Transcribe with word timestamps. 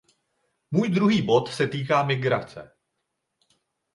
Můj 0.71 0.89
druhý 0.89 1.21
bod 1.21 1.47
se 1.53 1.67
týká 1.67 2.03
migrace. 2.03 2.71